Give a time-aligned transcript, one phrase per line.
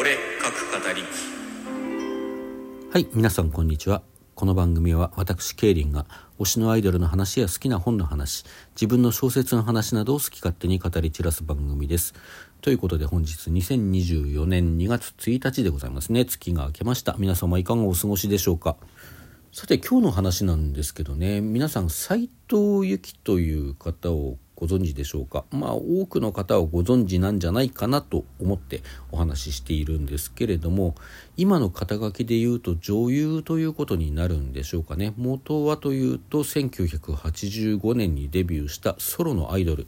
[0.00, 1.02] 俺各語り
[2.90, 4.00] はい皆さんこんにちは。
[4.34, 6.06] この番組は私ケイリンが
[6.38, 12.14] 推しのアイドルの話や好きな本の話自分の小説の話などを好き勝手に語り散らす番組です。
[12.62, 16.24] ということで本日2024年2月1日でございますね。
[16.24, 17.16] 月が明けました。
[17.18, 18.78] 皆様いかがお過ごしでしょうか。
[19.52, 21.42] さて今日の話なんですけどね。
[21.42, 25.44] 皆さん斉藤由貴という方をご存知でしょうか？
[25.50, 30.94] まあ多くの方はご存知なんじゃないかなと思ってお話ししているんですけれども
[31.38, 35.14] 今の肩書きで言うと女優ということになるんでしょうかね。
[35.16, 39.86] 元はというと1985年にデビューしたソロのアイドル。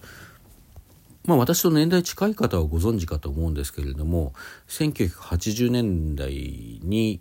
[1.25, 4.33] まあ私と年代近い方はご存知かと思うんですけれども
[4.69, 7.21] 1980年代に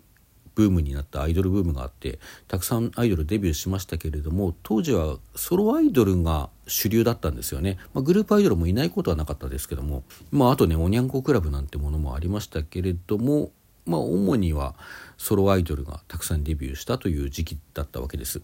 [0.54, 13.50] ブームになったアイドルブームがあってたくさんアイドルデビューしましたけれども当時はソロアイドルが主流だったんですよね、まあ、グループアイドルもいないことはなかったですけども、まあ、あとねおにゃんこクラブなんてものもありましたけれども、
[13.86, 14.74] まあ、主には
[15.18, 18.42] ソロアイドルがたくさんデビューしたという時期だったわけです。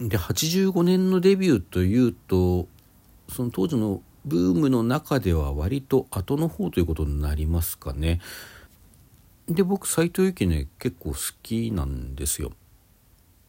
[0.00, 2.66] で85年のデビューというと
[3.28, 8.20] その当時のブームの中では割と後の方ということになりますかね。
[9.48, 12.52] で僕斎藤由貴ね結構好きなんですよ。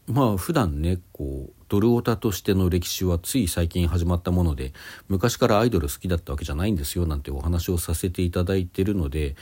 [0.08, 4.74] まあ普段ねこうドルオタとしての歴史はつい最近始まったもので
[5.08, 9.36] 昔からアイドル好きだったわけじゃないんですよなんてお話をさせていただいてるので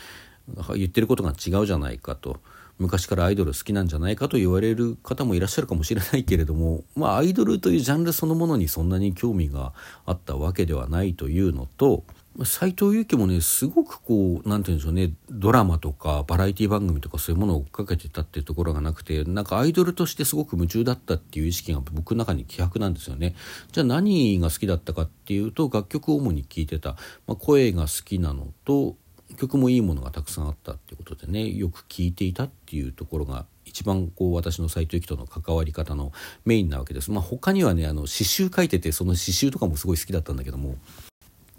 [0.76, 2.38] 言ってることが違うじゃないかと
[2.80, 9.74] 昔からアイドル好きなんじゃないかと言われる方もいらっしゃるかもしれないけれどもまあアイドルというジャンルそのものにそんなに興味が
[10.06, 12.04] あったわけではないというのと
[12.46, 23.36] 斎藤由貴もねすごくこう何て言うんでしょうねドラマとかバラエティ番組とかそういうものを追っかけてたっていうところがなくてなんかアイドルとしてすごく夢中だったっていう意識が僕の中に希薄なんですよね。
[23.72, 26.96] じゃあ何が好きだったかっていうと楽曲を主に聴いてた、
[27.28, 28.96] まあ、声が好きなのと
[29.36, 36.12] 曲もいいものがたくさんあったっていうことでねよく聴いていたっていうところが一番こう私の斎藤由貴との関わり方の
[36.46, 37.12] メインなわけです。
[37.12, 40.76] まあ、他にはねあの詩集書いててその詩集とかもすごい好きだったんだけども。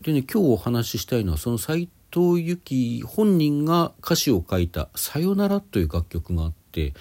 [0.04, 6.92] でね今日お話ししたいのはその斎藤由貴本人が歌詞を書いた「さよなら」という楽曲があって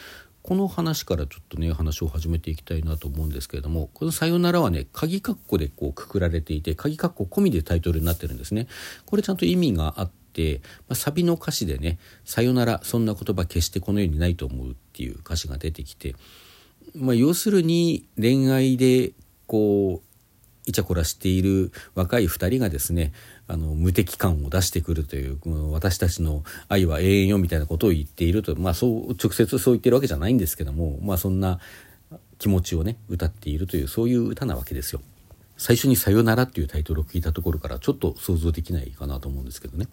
[0.41, 8.67] この話からちょっとね話を始めていきたいなと思うんですけれどもこの「さよなら」はね鍵括弧でこうくくられていて鍵括弧込みでタイトルになってるんですね。
[9.05, 16.15] これちゃんと意味があって、まあ、サビの歌詞でね「さよならそんな言葉決してこの世にないと思う」っていう歌詞が出てきて、
[16.95, 19.11] まあ、要するに恋愛で
[19.45, 20.12] こう
[20.65, 23.11] イチャコラしている若い2人がですね
[23.47, 25.37] あの無敵感を出してくるという
[25.71, 31.59] 私たちの愛は永遠よみたいなことを言っているとまあそう直接そう言ってるわけじゃないんですけどもまあそんな
[32.37, 35.01] 気持ちをね歌っているというそういう歌なわけですよ。
[35.57, 39.87] 最初に「さよなら」っていうタイトルを聞いたところからちょっと想像できないかなと思うんですけどね。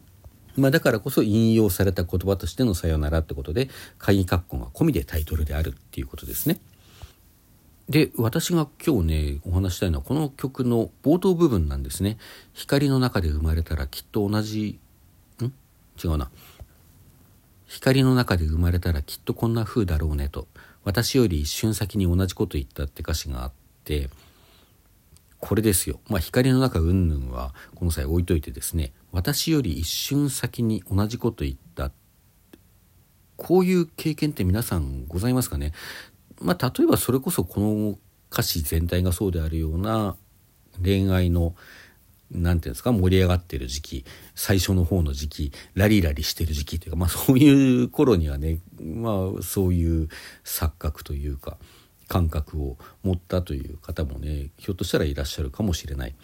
[0.56, 6.60] まあ、だからこそ引用された言葉としての「さよなら」ってことで鍵括弧が込みでタイトルであるっていうことですね。
[7.90, 12.18] で私が今日ねお話したいのはこの曲の冒頭部分なんですね。
[12.52, 14.78] 光の中で生まれたらきっと同じ
[15.42, 15.44] ん？
[16.02, 16.30] 違うな。
[17.66, 20.46] 光の中で生まれたらきっとこんな風だろうねと。
[20.84, 23.52] 私より一瞬先に同じこと言ったって歌詞があっ
[23.82, 24.08] て
[25.40, 25.98] これですよ。
[26.08, 28.92] まあ光の中云々はこの際置いといてですね。
[29.10, 31.90] 私より一瞬先に同じこと言った。
[33.36, 35.72] こういう経験って皆さんございますかね？
[36.40, 37.98] まあ、例えばそれこそこの
[38.32, 40.16] 歌詞全体がそうであるような
[40.82, 41.54] 恋愛の
[42.30, 50.08] 何て言うんですか盛り上がってる時期最初の方の時期ラリラリしてる時期というか、まあ、そういう頃にはね、まあ、そういう
[50.44, 51.58] 錯覚というか
[52.08, 56.14] 感覚を持ったという方もねひょっとしたらいらっしゃるかもしれない。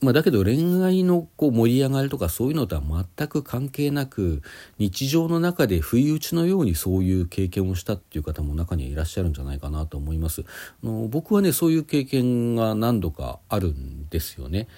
[0.00, 2.82] まあ、だけど恋愛のこう盛り上がりとかそういうのとは
[3.16, 4.42] 全く関係なく
[4.78, 10.44] 日常の中で不意打ちのようにそういう経験をしたっていう方も中にはいらっしゃるんじゃないかなと思います。
[10.84, 14.68] あの僕はねそういう経験が何度かあるんですよね。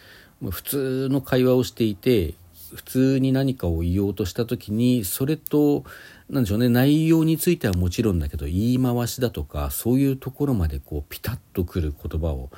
[0.51, 2.35] 普通の会話をしていて
[2.75, 5.85] 普通に何かを言おうとした時にそれと
[6.31, 12.51] 何でしょうね内容についてはもちろんだけど言い回しだとかそういうところまでこうピタッとくる言葉を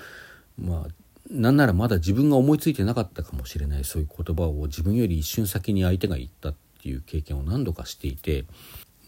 [0.58, 1.01] まあ
[1.32, 8.44] なんならまだ自分が思いついてなかったかもしれないそういう言葉を自分より一瞬先に相手が言ったっていう経験を何度かしていて、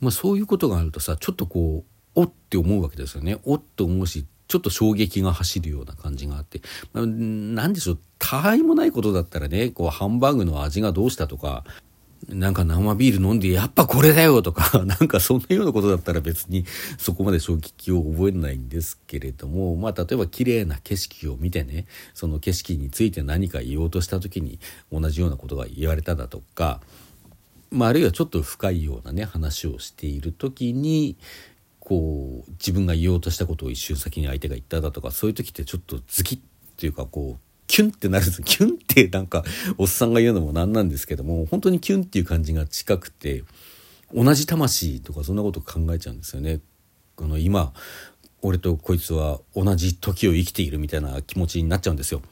[0.00, 1.84] まあ、そういうことがあるとさちょっとこ
[2.16, 3.38] うおって思うわけですよね。
[3.44, 6.60] おっと思うしちょっと衝撃が走るような感じがあって、
[6.92, 11.64] まあ、何でしょう他愛もないことだったらねこうハンバーグの味がどうしたとか
[12.28, 16.64] なんか生ビール飲んで、やっぱこれだよとか、 なんかそんなようなことだったら別に
[16.98, 24.58] そこまで衝撃を覚えないんですけれども、まあ例えば綺麗な景色を見てね、その景色について何か言おうとした時に
[24.92, 26.80] 同じようなことが言われただとか、
[27.70, 31.16] まあ、あるいはちょっと深いようなね話をしている時に
[31.80, 36.40] こう自分が言おうとしたことを一瞬先に相手が言っただとかそういう時ってちょっとズキッっ
[36.76, 39.44] ていうかこうキュンってなるんですキュンってなんか
[39.78, 43.44] おっさんが言うのもなんなんですけども本当にキュンっていう感じが近くて
[44.12, 46.60] 同じ魂とかそんなこと考えちゃうんですよね。
[47.16, 47.72] この今
[48.42, 52.22] 俺とこいつは同じ時を生きているみたいな気持ちになっちゃうんですよ。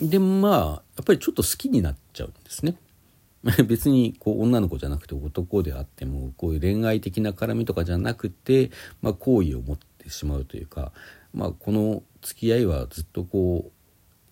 [0.00, 0.60] でまあ
[0.96, 2.76] やっぱりちょっと好きになっちゃうんですね。
[3.66, 8.70] 別にこう女の子じゃなくて男であってもこういう恋愛的な絡みとかじゃなくて、
[9.02, 10.92] まあ、好意を持ってしまうというか、
[11.36, 13.70] まあ、この付き合いはずっとこ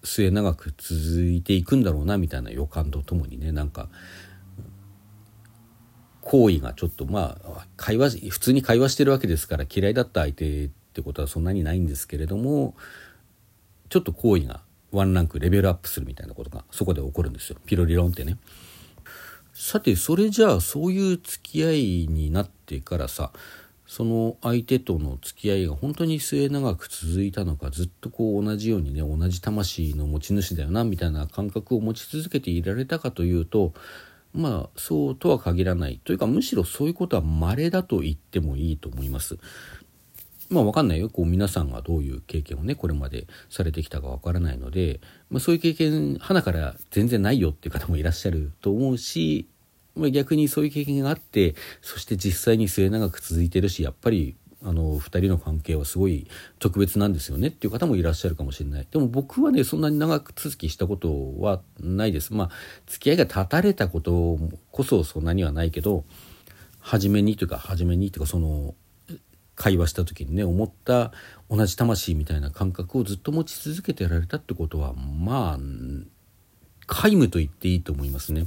[0.02, 3.90] う末永く続いていくんだろうなみたいな予感とともにねなんか
[6.22, 12.74] 好意がちょっとまあ会話普通に会話してるわけですから嫌いだった相手ってことはそんなにないんですけれども
[13.90, 18.38] ちょっと好意がワンランクレベルアップするみたいなことがそこで起こるんですよピロリロンってね。
[19.52, 23.30] さてそれじゃあそういう付き合いになってからさ
[23.94, 33.72] その相手との付き合いが本当に末永く続いたのかずっとこう同じようにね同じ魂の持ち主だよなみたいな感覚を持ち続けていられたかというと
[34.32, 39.38] まあそうとは限らないというかむしろそういうことは稀だと言ってもいいと思います。
[40.50, 44.98] まあ分かんないよこう皆さんがどういう経験をねこれまでされてきたか分からないので、
[45.30, 49.46] まあ、そういう経験花から全然ないよっていう方もいらっしゃると思うし、
[49.96, 56.26] ま、逆にそういう経験があってそして実際に末永く続いてるしやっぱりあの2人の関係はすごい
[56.58, 62.50] 特別なんですよねっていう方もいらっしゃるかもしれないでも僕はねそんなに長く続きしたことはないですまあ
[62.86, 64.38] 付き合いが断たれたこと
[64.70, 66.04] こそそんなにはないけど
[66.80, 68.74] 初めにというか初めにというかその
[69.54, 71.12] 会話した時にね思った
[71.50, 75.58] 同じ魂みたいな感覚をずっと持ち続けてられたってことはまあ
[76.86, 78.46] 皆無と言っていいと思いますね。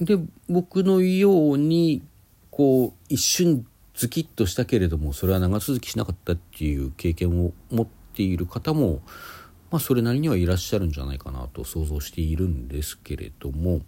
[0.00, 2.02] で僕のように
[2.50, 9.00] こう一瞬ズキッとしたけれどもそれは長続きしなかったっていう経験を持っている方も
[9.70, 13.80] まあそれなりにはいらっしゃるんじゃないかなと想像しているんですけれども。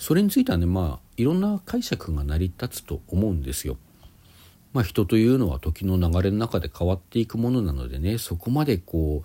[0.00, 3.76] それについてはねまあいろんな解釈が成り立つと思うんですよ。
[4.72, 9.22] まあ、人というのは時の流れの中で変わっていくものなのでねそこまでこ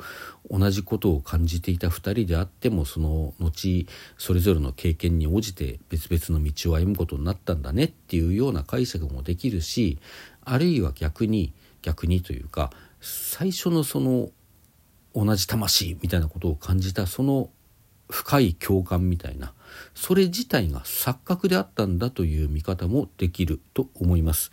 [0.49, 3.85] う同じことを感じていた2人であってもその後
[4.17, 9.99] それぞれの経験に応じて別々の道を歩むことになったんだねっていうような解釈もできるし
[10.43, 11.53] あるいは逆に
[11.83, 14.29] 逆にというか最初のその
[15.13, 17.49] 同じ魂みたいなことを感じたその
[18.09, 19.53] 深い共感みたいな
[19.93, 24.51] それ自体が錯覚であったんだという見方もできると思います。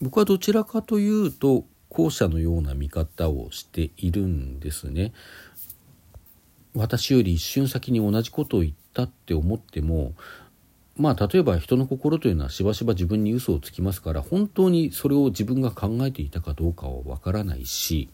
[0.00, 5.12] 僕はどちらかというと後者のような見方をしているんですね。
[6.74, 10.12] 私より一瞬先に同じことを言ったって思っても
[10.96, 18.08] まあ例えば人の心というのはしばしば自分に嘘をつきますから本当にそれを自分が考えていたかどうかはわからないし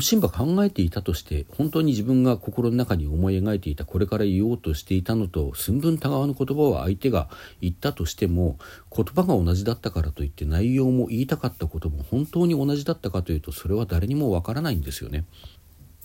[0.00, 7.28] 吉ば考えていたとして本当に自分が心の中に思い描いていたこれから言おうとしていたのと寸分たがわぬ言葉を相手が
[7.60, 8.58] 言ったとしても
[8.94, 15.26] 言葉が同じだったからといって内容も言いたかったことも本当に同じだったかというとそれは誰にもわからないんですよね。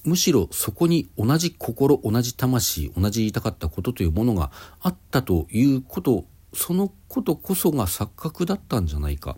[0.03, 4.51] むしろそこに同じ心同じ魂同じ言いたかったことというものが
[4.81, 9.37] あったということそのことこそが錯覚だったんじゃないか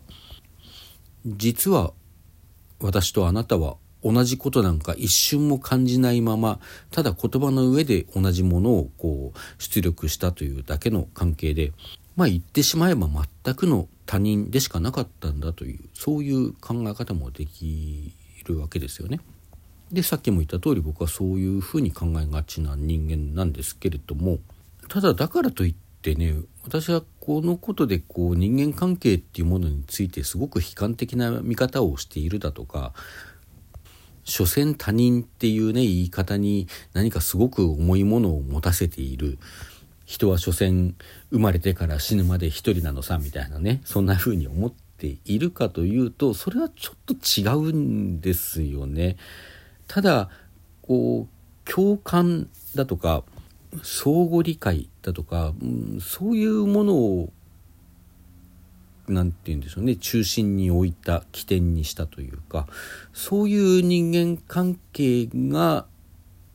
[1.25, 1.93] 実は
[2.79, 6.59] 私とあなたは同じことなんか一瞬も感じないまま
[6.91, 11.73] ただ言葉の上で同じものをこう出力したというだけの関係で
[12.15, 13.07] まあ言ってしまえば
[13.43, 18.13] 全くの他人でしかなかったんだというそういう考え方もでき
[18.45, 19.19] るわけですよね。
[19.91, 24.37] でさっきも言った通り僕はそういうふうに考えがちな人間なんですけれども
[24.87, 32.93] ただだからといってね私はこのことでこう人間関係っていうものについてすごく悲観的な見方をしているだとか
[34.29, 39.37] 所詮他人っていうね言い方に何かすごく重いものを持たせている
[40.05, 40.95] 人は所詮
[41.31, 49.17] 生まれてから死ぬまで一人なのさみたいなねそんな風に思っているかというとそれはちょっと違うんですよね。
[49.87, 50.29] ただ
[50.81, 53.23] こう共感だとか
[53.83, 57.29] 相互理解だとか、うん、そういうものを
[59.09, 62.67] 何て言うんでしょうね中心に置いた起点にしたというか
[63.13, 65.85] そういう人間関係が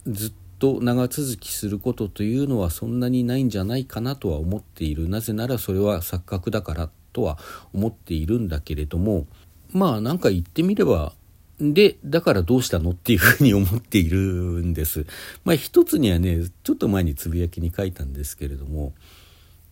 [0.07, 7.39] ずっと長続きすることというのはそんなにないんじゃないかなとは思っているなぜならそれは錯覚だからとは
[7.73, 9.27] 思っているんだけれども
[9.73, 11.13] まあなんか言ってみれば
[11.61, 15.07] で、だからどうしたのっていうふうに思っているんです。
[15.45, 18.93] まあ一つにはね、ちょっと前につぶやきに書いたんですけれども、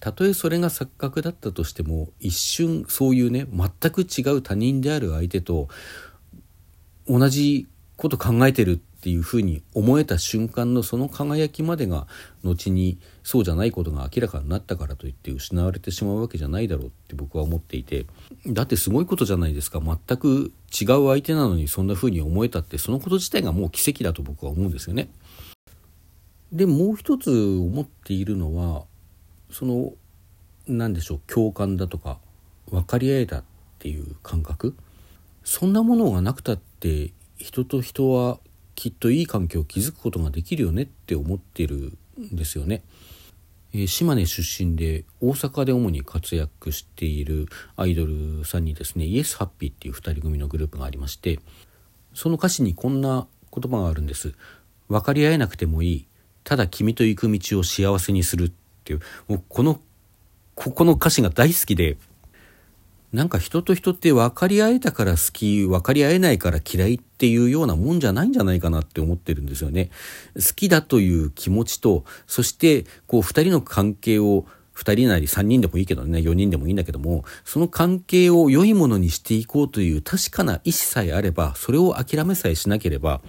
[0.02, 5.68] たとえそれが錯覚だったとしても、一瞬そういうね、全く違う他人である相手と
[7.06, 12.08] 同じこと考えてるっていうふうに思えた瞬間のその輝きまでが
[12.42, 18.06] 後にそうじゃないことが明らかになったからといって失われてしまうわけじゃないだろうって僕は思っていて
[18.48, 25.10] だってすごいことじゃないですか全く違う相手なのにそんなふうに思えたってそのこと自体がもう奇跡だと僕は思うんですよね。
[26.52, 28.84] でもう一つ思っているのは
[29.52, 29.92] その
[30.66, 32.18] 何でしょう共感だとか
[32.70, 33.44] 分かり合えたっ
[33.78, 34.74] ていう感覚？
[35.44, 38.38] そんなものがなくたって人と人は
[38.74, 42.82] きっといい環境を築くことができるよねって思ってるんですよね。
[43.74, 51.40] えー、島根出身で大阪で主に活躍しているアイドルさんにですねイエスハッピーっていう2人組のグループがありまして
[52.14, 54.34] その歌詞にこんな言葉があるんです。
[54.88, 56.06] 分かり合えなくてもいい
[56.44, 59.80] ただ君と行く道を幸せにするっていうもうこの
[60.54, 61.96] ここの歌詞が大好きで
[63.12, 69.90] なんか人と人って分かり合えたから好き、分かり合えないから嫌いっていうようなもんじゃないんじゃないかなって思ってるんですよね。
[70.34, 83.20] 好きだという気持ちと、そしてこう二人の関係を2人なり3人でもいいけどね4人でもいいんだけどもその関係を良いものにしていこうという確かな意思さえあればそれを諦めさえしなければ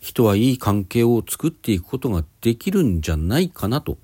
[0.00, 3.98] 人はいい関係を作っていくことができるんじゃないかなと。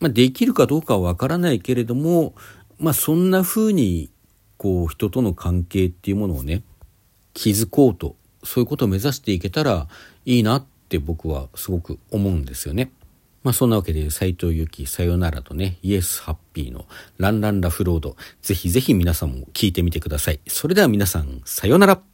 [0.00, 2.34] まあ、できるかどうかはわからないけれども、
[2.78, 4.10] まあ、そんな風に
[4.56, 6.62] こう人との関係っていうものをね
[7.34, 9.86] 築こうとそういうことを目指していけたら
[10.24, 12.90] いいなって僕はすごく思うんですよね。
[13.42, 16.84] まあそんなわけで斎藤由貴さよならとねイエスハッピーの
[17.16, 20.40] ランランラフロードぜひぜひ皆さんも聞いてみてください。
[20.46, 22.09] それでは皆さんさよなら。